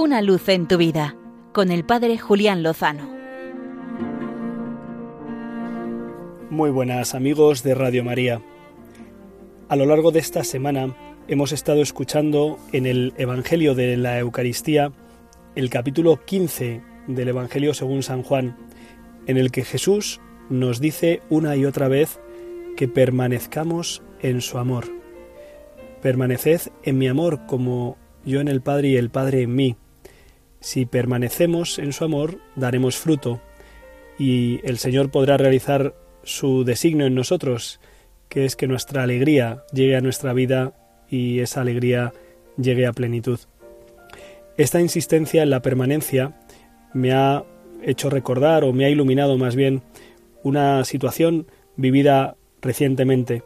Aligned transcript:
Una 0.00 0.22
luz 0.22 0.48
en 0.48 0.68
tu 0.68 0.76
vida 0.76 1.16
con 1.52 1.72
el 1.72 1.84
Padre 1.84 2.18
Julián 2.18 2.62
Lozano. 2.62 3.10
Muy 6.50 6.70
buenas 6.70 7.16
amigos 7.16 7.64
de 7.64 7.74
Radio 7.74 8.04
María. 8.04 8.40
A 9.68 9.74
lo 9.74 9.86
largo 9.86 10.12
de 10.12 10.20
esta 10.20 10.44
semana 10.44 10.94
hemos 11.26 11.50
estado 11.50 11.82
escuchando 11.82 12.60
en 12.70 12.86
el 12.86 13.12
Evangelio 13.16 13.74
de 13.74 13.96
la 13.96 14.20
Eucaristía 14.20 14.92
el 15.56 15.68
capítulo 15.68 16.24
15 16.24 16.80
del 17.08 17.28
Evangelio 17.30 17.74
según 17.74 18.04
San 18.04 18.22
Juan, 18.22 18.56
en 19.26 19.36
el 19.36 19.50
que 19.50 19.64
Jesús 19.64 20.20
nos 20.48 20.80
dice 20.80 21.22
una 21.28 21.56
y 21.56 21.64
otra 21.64 21.88
vez 21.88 22.20
que 22.76 22.86
permanezcamos 22.86 24.04
en 24.20 24.42
su 24.42 24.58
amor. 24.58 24.84
Permaneced 26.02 26.70
en 26.84 26.98
mi 26.98 27.08
amor 27.08 27.46
como 27.46 27.96
yo 28.24 28.40
en 28.40 28.46
el 28.46 28.62
Padre 28.62 28.90
y 28.90 28.96
el 28.96 29.10
Padre 29.10 29.42
en 29.42 29.56
mí. 29.56 29.76
Si 30.60 30.86
permanecemos 30.86 31.78
en 31.78 31.92
su 31.92 32.04
amor, 32.04 32.38
daremos 32.56 32.96
fruto 32.96 33.40
y 34.18 34.60
el 34.64 34.78
Señor 34.78 35.10
podrá 35.10 35.36
realizar 35.36 35.94
su 36.24 36.64
designio 36.64 37.06
en 37.06 37.14
nosotros, 37.14 37.80
que 38.28 38.44
es 38.44 38.56
que 38.56 38.66
nuestra 38.66 39.02
alegría 39.02 39.64
llegue 39.72 39.96
a 39.96 40.00
nuestra 40.00 40.32
vida 40.32 40.74
y 41.08 41.40
esa 41.40 41.60
alegría 41.60 42.12
llegue 42.56 42.86
a 42.86 42.92
plenitud. 42.92 43.38
Esta 44.56 44.80
insistencia 44.80 45.42
en 45.42 45.50
la 45.50 45.62
permanencia 45.62 46.40
me 46.92 47.12
ha 47.12 47.44
hecho 47.82 48.10
recordar 48.10 48.64
o 48.64 48.72
me 48.72 48.84
ha 48.84 48.90
iluminado 48.90 49.38
más 49.38 49.54
bien 49.54 49.82
una 50.42 50.84
situación 50.84 51.46
vivida 51.76 52.36
recientemente. 52.60 53.44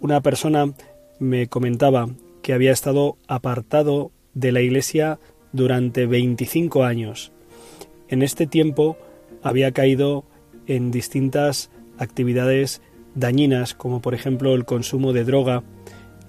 Una 0.00 0.20
persona 0.20 0.72
me 1.18 1.48
comentaba 1.48 2.08
que 2.42 2.52
había 2.52 2.70
estado 2.70 3.16
apartado 3.26 4.12
de 4.34 4.52
la 4.52 4.60
Iglesia 4.60 5.18
durante 5.52 6.06
25 6.06 6.84
años. 6.84 7.32
En 8.08 8.22
este 8.22 8.46
tiempo 8.46 8.96
había 9.42 9.72
caído 9.72 10.24
en 10.66 10.90
distintas 10.90 11.70
actividades 11.98 12.82
dañinas, 13.14 13.74
como 13.74 14.00
por 14.00 14.14
ejemplo 14.14 14.54
el 14.54 14.64
consumo 14.64 15.12
de 15.12 15.24
droga, 15.24 15.62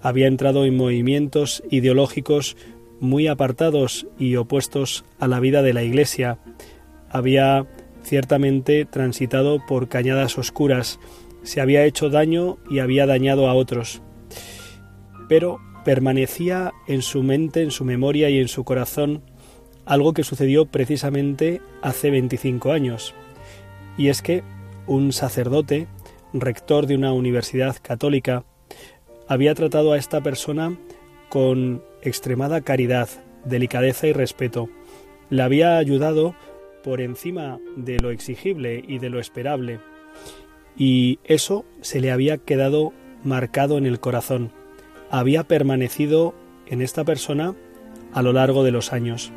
había 0.02 0.28
entrado 0.28 0.66
en 0.66 0.78
movimientos 0.78 1.64
ideológicos 1.70 2.56
muy 3.00 3.28
apartados 3.28 4.08
y 4.18 4.36
opuestos 4.36 5.06
a 5.20 5.28
la 5.28 5.40
vida 5.40 5.62
de 5.62 5.74
la 5.74 5.84
Iglesia, 5.84 6.40
había 7.10 7.68
ciertamente 8.04 8.86
transitado 8.86 9.60
por 9.68 9.88
cañadas 9.88 10.38
oscuras, 10.38 11.00
se 11.44 11.62
había 11.62 11.86
hecho 11.86 12.10
daño 12.10 12.58
y 12.70 12.80
había 12.80 13.06
dañado 13.06 13.50
a 13.50 13.54
otros. 13.54 14.02
Pero 15.28 15.60
permanecía 15.88 16.74
en 16.86 17.02
su 17.02 17.24
mente, 17.24 17.62
en 17.62 17.72
su 17.72 17.86
memoria 17.86 18.30
y 18.30 18.40
en 18.40 18.50
su 18.50 18.66
corazón 18.66 19.22
algo 19.86 20.12
que 20.12 20.26
sucedió 20.26 20.66
precisamente 20.66 21.62
hace 21.82 22.12
25 22.12 22.74
años. 22.74 23.16
Y 23.98 24.10
es 24.10 24.22
que 24.22 24.44
un 24.86 25.14
sacerdote, 25.14 25.88
rector 26.34 26.88
de 26.88 26.96
una 26.96 27.14
universidad 27.14 27.78
católica, 27.82 28.44
había 29.30 29.56
tratado 29.56 29.94
a 29.94 29.98
esta 29.98 30.20
persona 30.20 30.78
con 31.30 31.82
extremada 32.02 32.60
caridad, 32.60 33.08
delicadeza 33.46 34.08
y 34.08 34.12
respeto. 34.12 34.68
Le 35.30 35.42
había 35.42 35.78
ayudado 35.78 36.36
por 36.84 37.00
encima 37.00 37.60
de 37.78 37.98
lo 38.00 38.12
exigible 38.12 38.84
y 38.86 39.00
de 39.00 39.10
lo 39.10 39.22
esperable. 39.22 39.80
Y 40.78 41.20
eso 41.24 41.64
se 41.80 42.02
le 42.02 42.12
había 42.12 42.38
quedado 42.40 42.92
marcado 43.24 43.78
en 43.78 43.86
el 43.86 44.02
corazón. 44.02 44.52
Había 45.10 45.44
permanecido 45.44 46.34
en 46.66 46.82
esta 46.82 47.04
persona 47.04 47.56
a 48.14 48.22
lo 48.22 48.34
largo 48.34 48.64
de 48.64 48.72
los 48.72 48.94
años. 48.94 49.32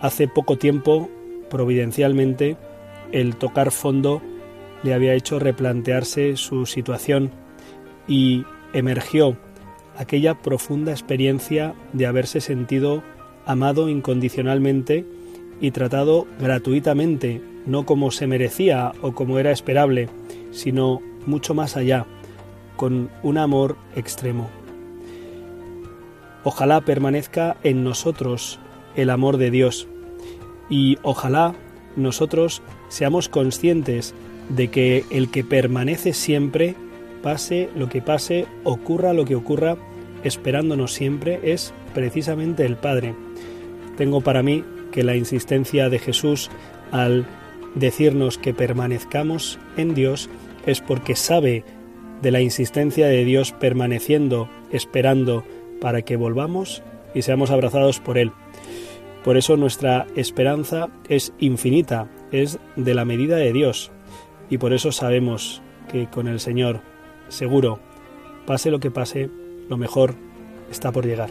Hace 0.00 0.28
poco 0.28 0.56
tiempo, 0.56 1.08
providencialmente, 1.50 2.56
el 3.12 3.36
tocar 3.36 3.70
fondo 3.70 4.22
le 4.82 4.94
había 4.94 5.14
hecho 5.14 5.38
replantearse 5.38 6.36
su 6.36 6.66
situación 6.66 7.30
y 8.06 8.44
emergió 8.72 9.36
aquella 9.96 10.34
profunda 10.34 10.92
experiencia 10.92 11.74
de 11.92 12.06
haberse 12.06 12.40
sentido 12.40 13.02
amado 13.46 13.88
incondicionalmente 13.88 15.06
y 15.60 15.70
tratado 15.70 16.26
gratuitamente, 16.38 17.40
no 17.64 17.86
como 17.86 18.10
se 18.10 18.26
merecía 18.26 18.92
o 19.00 19.12
como 19.12 19.38
era 19.38 19.50
esperable, 19.50 20.08
sino 20.50 21.00
mucho 21.24 21.54
más 21.54 21.76
allá, 21.76 22.06
con 22.76 23.10
un 23.22 23.38
amor 23.38 23.76
extremo. 23.94 24.48
Ojalá 26.44 26.80
permanezca 26.82 27.56
en 27.62 27.82
nosotros 27.82 28.60
el 28.94 29.10
amor 29.10 29.36
de 29.36 29.50
Dios 29.50 29.88
y 30.68 30.98
ojalá 31.02 31.54
nosotros 31.96 32.62
seamos 32.88 33.28
conscientes 33.28 34.14
de 34.48 34.68
que 34.68 35.04
el 35.10 35.30
que 35.30 35.42
permanece 35.42 36.12
siempre, 36.12 36.74
pase 37.22 37.68
lo 37.74 37.88
que 37.88 38.02
pase, 38.02 38.46
ocurra 38.64 39.12
lo 39.12 39.24
que 39.24 39.34
ocurra, 39.34 39.76
esperándonos 40.22 40.92
siempre, 40.92 41.40
es 41.42 41.72
precisamente 41.94 42.64
el 42.64 42.76
Padre. 42.76 43.14
Tengo 43.96 44.20
para 44.20 44.42
mí 44.42 44.64
que 44.92 45.02
la 45.02 45.16
insistencia 45.16 45.88
de 45.88 45.98
Jesús 45.98 46.50
al 46.92 47.26
decirnos 47.74 48.38
que 48.38 48.54
permanezcamos 48.54 49.58
en 49.76 49.94
Dios 49.94 50.30
es 50.64 50.80
porque 50.80 51.16
sabe 51.16 51.64
de 52.26 52.32
la 52.32 52.40
insistencia 52.40 53.06
de 53.06 53.24
Dios 53.24 53.52
permaneciendo, 53.52 54.50
esperando 54.72 55.44
para 55.80 56.02
que 56.02 56.16
volvamos 56.16 56.82
y 57.14 57.22
seamos 57.22 57.52
abrazados 57.52 58.00
por 58.00 58.18
Él. 58.18 58.32
Por 59.22 59.36
eso 59.36 59.56
nuestra 59.56 60.08
esperanza 60.16 60.88
es 61.08 61.32
infinita, 61.38 62.08
es 62.32 62.58
de 62.74 62.94
la 62.94 63.04
medida 63.04 63.36
de 63.36 63.52
Dios. 63.52 63.92
Y 64.50 64.58
por 64.58 64.72
eso 64.72 64.90
sabemos 64.90 65.62
que 65.88 66.08
con 66.08 66.26
el 66.26 66.40
Señor, 66.40 66.80
seguro, 67.28 67.78
pase 68.44 68.72
lo 68.72 68.80
que 68.80 68.90
pase, 68.90 69.30
lo 69.68 69.76
mejor 69.76 70.16
está 70.68 70.90
por 70.90 71.06
llegar. 71.06 71.30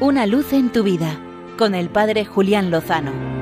Una 0.00 0.26
luz 0.26 0.52
en 0.52 0.70
tu 0.70 0.82
vida 0.82 1.18
con 1.56 1.74
el 1.74 1.88
Padre 1.88 2.26
Julián 2.26 2.70
Lozano. 2.70 3.39